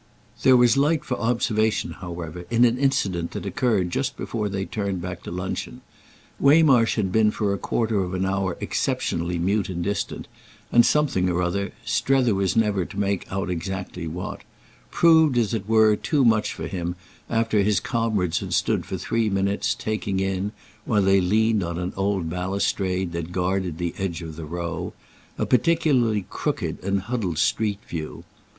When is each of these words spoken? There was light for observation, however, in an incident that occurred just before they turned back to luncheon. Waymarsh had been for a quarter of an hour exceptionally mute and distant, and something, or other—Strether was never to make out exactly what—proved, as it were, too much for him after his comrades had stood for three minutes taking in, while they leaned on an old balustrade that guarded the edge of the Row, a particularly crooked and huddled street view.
There 0.41 0.57
was 0.57 0.77
light 0.77 1.05
for 1.05 1.15
observation, 1.19 1.91
however, 1.91 2.45
in 2.49 2.65
an 2.65 2.79
incident 2.79 3.33
that 3.33 3.45
occurred 3.45 3.91
just 3.91 4.17
before 4.17 4.49
they 4.49 4.65
turned 4.65 4.99
back 4.99 5.21
to 5.21 5.31
luncheon. 5.31 5.81
Waymarsh 6.39 6.95
had 6.95 7.11
been 7.11 7.29
for 7.29 7.53
a 7.53 7.59
quarter 7.59 7.99
of 8.03 8.15
an 8.15 8.25
hour 8.25 8.57
exceptionally 8.59 9.37
mute 9.37 9.69
and 9.69 9.83
distant, 9.83 10.27
and 10.71 10.83
something, 10.83 11.29
or 11.29 11.43
other—Strether 11.43 12.33
was 12.33 12.55
never 12.55 12.83
to 12.83 12.99
make 12.99 13.31
out 13.31 13.51
exactly 13.51 14.07
what—proved, 14.07 15.37
as 15.37 15.53
it 15.53 15.69
were, 15.69 15.95
too 15.95 16.25
much 16.25 16.51
for 16.51 16.65
him 16.65 16.95
after 17.29 17.61
his 17.61 17.79
comrades 17.79 18.39
had 18.39 18.55
stood 18.55 18.87
for 18.87 18.97
three 18.97 19.29
minutes 19.29 19.75
taking 19.75 20.19
in, 20.19 20.51
while 20.83 21.03
they 21.03 21.21
leaned 21.21 21.61
on 21.63 21.77
an 21.77 21.93
old 21.95 22.27
balustrade 22.27 23.11
that 23.11 23.31
guarded 23.31 23.77
the 23.77 23.93
edge 23.99 24.23
of 24.23 24.35
the 24.35 24.45
Row, 24.45 24.93
a 25.37 25.45
particularly 25.45 26.25
crooked 26.31 26.83
and 26.83 27.01
huddled 27.01 27.37
street 27.37 27.81
view. 27.87 28.23